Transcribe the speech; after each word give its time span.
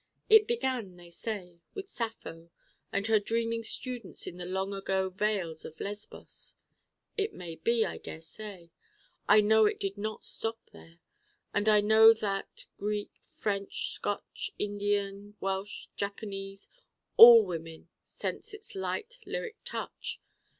It 0.31 0.47
began, 0.47 0.95
they 0.97 1.11
say, 1.11 1.59
with 1.75 1.91
Sappho 1.91 2.49
and 2.91 3.05
her 3.05 3.19
dreaming 3.19 3.63
students 3.63 4.25
in 4.25 4.37
the 4.37 4.47
long 4.47 4.73
ago 4.73 5.11
vales 5.11 5.63
of 5.63 5.79
Lesbos. 5.79 6.55
It 7.17 7.35
may 7.35 7.57
be, 7.57 7.85
I 7.85 7.99
daresay. 7.99 8.71
I 9.29 9.41
know 9.41 9.67
it 9.67 9.79
did 9.79 9.99
not 9.99 10.25
stop 10.25 10.57
there. 10.73 10.97
And 11.53 11.69
I 11.69 11.81
know 11.81 12.13
that 12.15 12.65
Greek, 12.77 13.11
French, 13.29 13.91
Scotch, 13.91 14.49
Indian 14.57 15.35
Welch 15.39 15.87
Japanese 15.95 16.71
all 17.15 17.45
women 17.45 17.87
sense 18.03 18.55
its 18.55 18.73
light 18.73 19.19
lyric 19.27 19.57
touch. 19.65 20.19